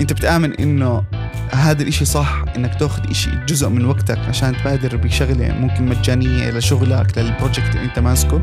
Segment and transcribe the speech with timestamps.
[0.00, 1.04] انت بتآمن انه
[1.52, 7.18] هذا الاشي صح انك تاخذ اشي جزء من وقتك عشان تبادر بشغلة ممكن مجانية لشغلك
[7.18, 8.38] لل project اللي انت ماسكه؟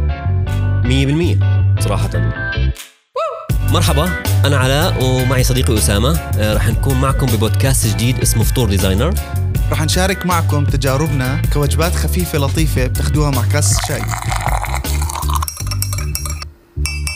[0.84, 2.10] 100% صراحة.
[3.72, 4.10] مرحبا
[4.46, 6.18] أنا علاء ومعي صديقي أسامة.
[6.18, 9.14] آه، رح نكون معكم ببودكاست جديد اسمه فطور designer.
[9.72, 14.02] رح نشارك معكم تجاربنا كوجبات خفيفة لطيفة بتاخدوها مع كاس شاي.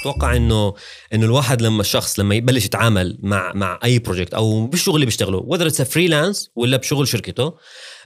[0.02, 0.74] أتوقع إنه
[1.14, 5.38] إنه الواحد لما الشخص لما يبلش يتعامل مع مع أي project أو بالشغل اللي بيشتغله
[5.38, 7.54] whether it's freelance ولا بشغل شركته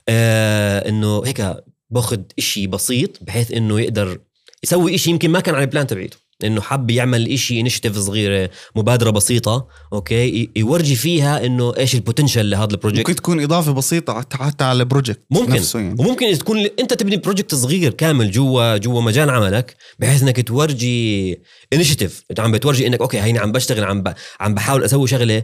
[0.09, 1.55] آه إنه هيك
[1.89, 4.19] باخذ إشي بسيط بحيث إنه يقدر
[4.63, 6.17] يسوي إشي يمكن ما كان على ال plan تبعيته.
[6.43, 12.49] إنه حب يعمل إشي initiative صغيرة مبادرة بسيطة okay؟ يورجي فيها إنه إيش ال potential
[12.49, 15.53] لهذا ال project ممكن تكون إضافة بسيطة حتى على ال project ممكن.
[15.53, 15.95] نفسه يعني.
[15.99, 21.39] وممكن تكون أنت تبني project صغير كامل جوا جوا مجال عملك بحيث إنك تورجي
[21.73, 24.13] initiative أنت عم بتورجي إنك okay هيني عم بشتغل عم ب...
[24.39, 25.43] عم بحاول أسوي شغلة.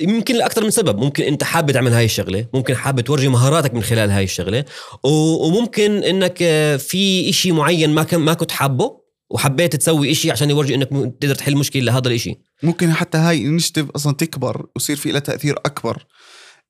[0.00, 0.98] يمكن لأكثر من سبب.
[0.98, 4.64] ممكن أنت حابب تعمل هاي الشغلة ممكن حابب تورجي مهاراتك من خلال هاي الشغلة.
[5.04, 6.38] وممكن إنك
[6.78, 8.99] في إشي معين ما ما كنت حابه
[9.30, 10.88] وحبيت تسوي إشي عشان يورجي إنك
[11.20, 12.38] تقدر تحل مشكلة لهذا الإشي.
[12.62, 16.06] ممكن حتى هاي initiative أصلا تكبر ويصير في لها تأثير أكبر.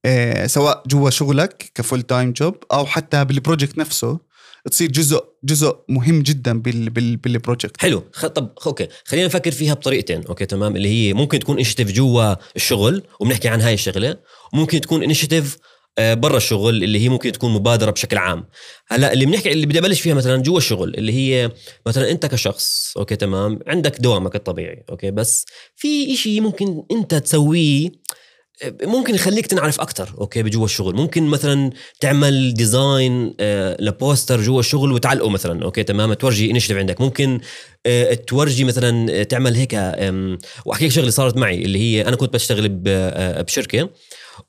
[0.04, 4.30] إيه سواء جوا شغلك ك full time job أو حتى بال project نفسه
[4.70, 8.00] تصير جزء جزء مهم جدا بال بال بال project حلو.
[8.34, 8.88] طب okay.
[9.04, 10.26] خلينا نفكر فيها بطريقتين.
[10.26, 10.76] okay تمام.
[10.76, 14.16] اللي هي ممكن تكون initiative جوا الشغل وبنحكي عن هاي الشغلة.
[14.52, 15.58] وممكن تكون initiative
[15.98, 18.44] برا الشغل اللي هي ممكن تكون مبادرة بشكل عام.
[18.88, 21.50] هلا اللي بنحكي اللي بدي أبلش فيها مثلا جوا الشغل اللي هي
[21.86, 25.44] مثلا أنت كشخص okay تمام عندك دوامك الطبيعي okay بس
[25.76, 27.90] في إشي ممكن أنت تسويه
[28.62, 30.94] آه، ممكن يخليك تنعرف أكثر okay بجوا الشغل.
[30.94, 36.76] ممكن مثلا تعمل design آه ل poster جوا الشغل وتعلقه مثلا okay تمام تورجي initiative
[36.76, 37.00] عندك.
[37.00, 37.40] ممكن
[37.86, 39.74] آه تورجي مثلا تعمل هيك
[40.64, 43.90] وأحكي لك شغلة صارت معي اللي هي أنا كنت بشتغل آه، بشركة.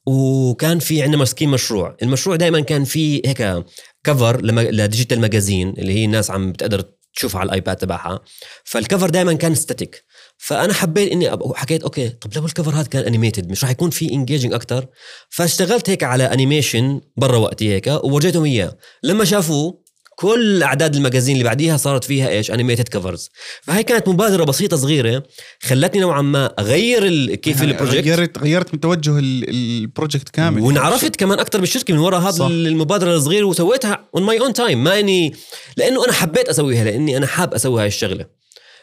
[0.06, 1.97] وكان في عندنا ماسكين مشروع.
[2.03, 3.64] المشروع دائما كان فيه هيك
[4.04, 6.84] cover ل digital magazine اللي هي الناس عم بتقدر
[7.16, 8.19] تشوفها على ال iPad تبعها.
[8.64, 10.06] فال cover دائما كان static
[10.38, 13.90] فأنا حبيت إني حكيت okay طب لو ال cover هذا كان animated مش راح يكون
[13.90, 14.88] في engaging أكثر
[15.30, 18.78] فاشتغلت هيك على animation برا وقتي هيك وورجيتهم إياه.
[19.03, 19.81] لما شافوه
[20.22, 23.30] كل أعداد ال magazine اللي بعديها صارت فيها إيش؟ animated covers
[23.62, 25.24] فهي كانت مبادرة بسيطة صغيرة
[25.62, 30.62] خلتني نوعا ما أغير كيف ال project غيرت غيرت من توجه ال project كامل.
[30.62, 35.00] وانعرفت كمان أكثر بالشركة من وراء هذا المبادرة الصغيرة وسويتها on my own time ما
[35.00, 35.36] اني
[35.78, 38.26] لأنه أنا حبيت أسويها لأني أنا حاب أسوي هاي الشغلة.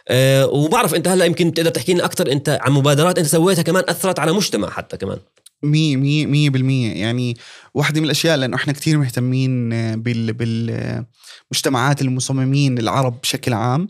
[0.08, 3.84] أه وبعرف أنت هلأ يمكن تقدر تحكي لنا أكثر أنت عن مبادرات أنت سويتها كمان
[3.88, 5.18] أثرت على مجتمع حتى كمان.
[5.62, 6.92] مية مية مية بالمية.
[6.92, 7.36] يعني
[7.74, 9.70] واحدة من الأشياء لأنه إحنا كتير مهتمين
[10.02, 13.88] بال بالمجتمعات المصممين العرب بشكل عام.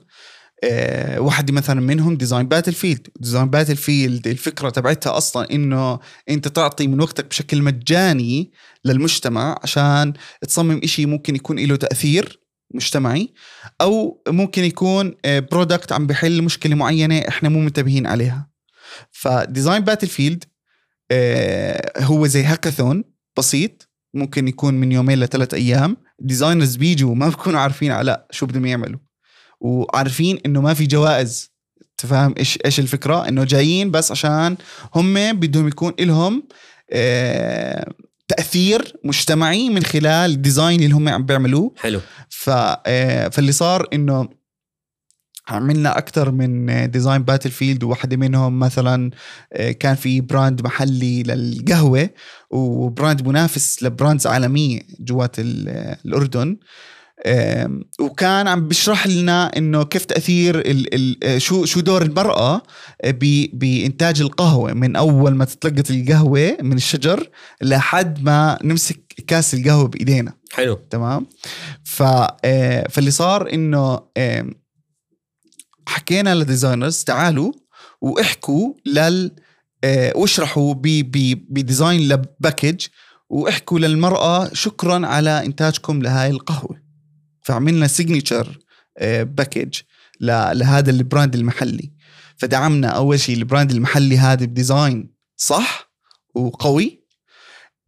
[0.64, 7.00] أه واحدة مثلا منهم design battlefield design battlefield الفكرة تبعتها أصلا إنه أنت تعطي من
[7.00, 8.52] وقتك بشكل مجاني
[8.84, 10.12] للمجتمع عشان
[10.42, 12.40] تصمم إشي ممكن يكون له تأثير
[12.74, 13.34] مجتمعي
[13.80, 18.50] أو ممكن يكون product عم بحل مشكلة معينة إحنا مو منتبهين عليها.
[19.10, 20.44] ف design battlefield
[21.98, 23.04] هو زي هاكاثون
[23.38, 25.96] بسيط ممكن يكون من يومين لثلاث أيام.
[26.20, 28.98] designers بيجوا ما بكونوا عارفين على شو بدهم يعملوا
[29.60, 31.50] وعارفين إنه ما في جوائز.
[31.96, 34.56] تفهم إيش إيش الفكرة؟ إنه جايين بس عشان
[34.94, 36.42] هم بدهم يكون لهم
[36.92, 37.92] آه
[38.28, 41.74] تأثير مجتمعي من خلال ال design اللي هم عم بيعملوه.
[41.76, 42.00] حلو.
[42.28, 44.28] ف آه، فاللي صار إنه
[45.48, 49.10] عملنا أكثر من design battlefield وواحدة منهم مثلا
[49.52, 52.10] آه، كان في brand محلي للقهوة
[52.50, 56.56] و brand منافس ل brands عالمية جوات الأردن.
[58.00, 62.62] وكان عم بيشرح لنا إنه كيف تأثير ال ال آه، شو شو دور المرأة
[63.52, 67.28] بإنتاج القهوة من أول ما تتلقط القهوة من الشجر
[67.62, 70.32] لحد ما نمسك كاس القهوة بإيدينا.
[70.52, 70.78] حلو.
[70.90, 71.26] تمام؟
[71.84, 72.02] ف
[72.44, 74.00] آه، فاللي صار إنه
[75.98, 77.52] حكينا لل designers تعالوا
[78.00, 79.30] واحكوا لل
[79.84, 82.86] آه، واشرحوا ب design ل package
[83.28, 86.82] واحكوا للمرأة شكرا على إنتاجكم لهاي القهوة.
[87.42, 88.58] فعملنا signature
[89.22, 89.74] package
[90.20, 91.92] لهذا ال brand المحلي.
[92.36, 95.92] فدعمنا أول شيء ال brand المحلي هذا ب design صح
[96.34, 97.04] وقوي.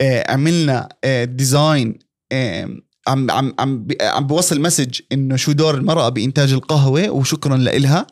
[0.01, 0.89] آه، عملنا
[1.25, 1.99] design
[2.33, 2.69] آه،
[3.11, 8.07] عم عم عم عم بوصل message إنه شو دور المرأة بإنتاج القهوة وشكرا لإلها.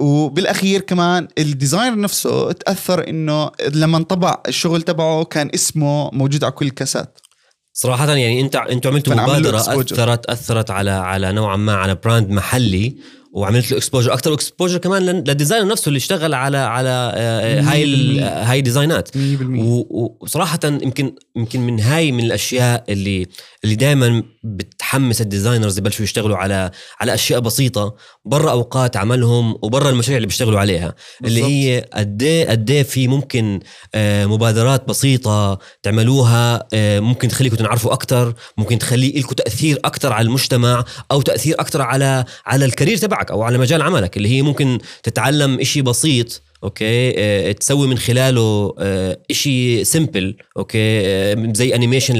[0.00, 6.52] وبالأخير كمان ال designer نفسه تأثر إنه لما انطبع الشغل تبعه كان اسمه موجود على
[6.52, 7.18] كل الكاسات.
[7.72, 12.96] صراحة يعني انت أنتوا عملتوا مبادرة اثرت أثرت على على نوعا ما على brand محلي
[13.34, 17.12] وعملت له exposure أكثر و exposure كمان لل- لل designer نفسه اللي اشتغل على على
[17.16, 18.50] آه، هاي ال- 100%.
[18.50, 23.26] هاي design ات 100% و- وصراحة يمكن يمكن من هاي من الأشياء اللي
[23.64, 26.70] اللي دائما بتحمس ال designers يبلشوا يشتغلوا على
[27.00, 27.94] على أشياء بسيطة
[28.24, 30.94] برا أوقات عملهم وبرا المشاريع اللي بيشتغلوا عليها.
[31.24, 31.50] اللي بالضبط.
[31.52, 33.60] هي قد إيه قد إيه في ممكن
[33.94, 40.26] آه، مبادرات بسيطة تعملوها آه، ممكن تخليكم تنعرفوا أكثر ممكن تخلي لكم تأثير أكثر على
[40.26, 44.42] المجتمع أو تأثير أكثر على على ال career تبعك أو على مجال عملك اللي هي
[44.42, 51.74] ممكن تتعلم إشي بسيط okay؟ آه، تسوي من خلاله آه، إشي simple okay؟ آه، زي
[51.74, 52.16] animation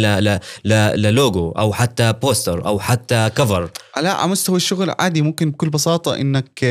[0.65, 5.71] ل logo أو حتى poster أو حتى cover لا على مستوى الشغل عادي ممكن بكل
[5.71, 6.65] بساطة إنك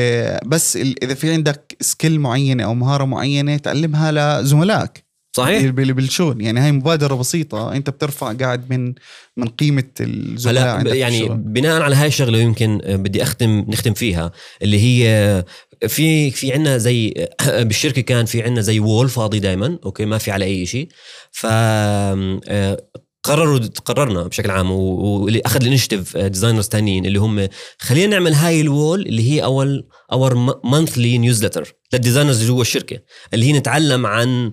[0.46, 5.03] بس إذا في عندك skill معينة أو مهارة معينة تعلمها لزملائك.
[5.36, 7.72] صحيح؟ بال- بالشغل يعني هاي مبادرة بسيطة.
[7.72, 8.94] أنت بترفع قاعد من
[9.36, 11.36] من قيمة الزملاء هلا عندك يعني الشغل.
[11.36, 14.32] بناء على هاي الشغلة يمكن بدي اختم نختم فيها
[14.62, 15.44] اللي هي
[15.88, 17.14] في في عندنا زي
[17.68, 20.88] بالشركة كان في عندنا زي wall فاضي دائما okay؟ ما في على أي شيء
[21.32, 22.76] ف آه،
[23.22, 27.48] قرروا قررنا بشكل عام واللي أخذ ال initiative designers تانيين اللي هم
[27.78, 32.60] خلينا نعمل هاي ال wall اللي هي wall our monthly newsletter لل designers اللي جوا
[32.62, 32.98] الشركة
[33.34, 34.52] اللي هي نتعلم عن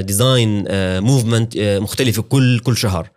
[0.00, 0.64] design
[1.00, 3.10] movement مختلفة كل كل شهر.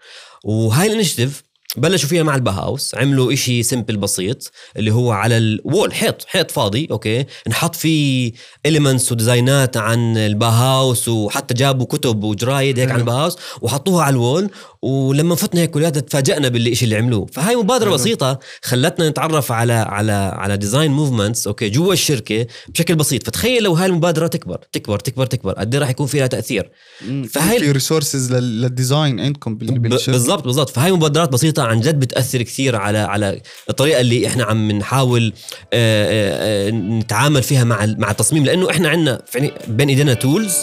[0.43, 5.37] وهاي ال initiative بلشوا فيها مع ال Bauhaus عملوا إشي simple بسيط اللي هو على
[5.37, 8.31] ال wall حيط حيط فاضي okay؟ نحط فيه
[8.65, 12.99] elements و design ات عن ال Bauhaus وحتى جابوا كتب وجرايد هيك عن.
[12.99, 14.49] ال Bauhaus وحطوها على ال wall
[14.81, 17.25] ولما فتنا هيك كلياتنا تفاجئنا بالشيء اللي عملوه.
[17.33, 17.89] فهاي مبادرة.
[17.91, 23.23] بسيطة خلتنا نتعرف على على على design movements okay؟ جوا الشركة بشكل بسيط.
[23.27, 26.71] فتخيل لو هاي المبادرة تكبر تكبر تكبر تكبر قد إيه راح يكون فيها تأثير.
[27.07, 27.23] مم.
[27.23, 30.11] فهاي- في resources لل design عندكم بال- ب- بالشركة.
[30.11, 30.69] بالضبط بالضبط.
[30.69, 31.31] فهاي مبادرات
[31.63, 35.33] عن جد بتأثر كثير على على الطريقة اللي إحنا عم نحاول
[35.73, 38.45] آه، آه، آه، نتعامل فيها مع ال- مع التصميم.
[38.45, 40.55] لأنه إحنا عندنا فعلي- بين إيدينا tools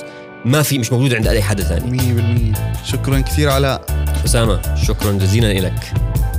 [0.45, 1.91] ما في مش موجودة عند أي حدا ثاني.
[1.91, 2.55] 100%
[2.85, 3.81] شكرا كثير على
[4.25, 5.93] أسامة شكرا جزيلا لك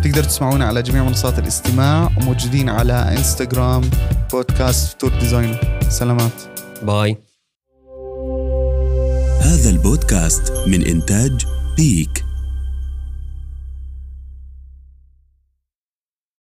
[0.04, 3.90] تقدر تسمعونا على جميع منصات الاستماع وموجودين على انستغرام
[4.32, 6.32] بودكاست فطور designer سلامات.
[6.84, 7.18] باي.
[9.42, 11.46] هذا البودكاست من إنتاج
[11.78, 12.24] بيك.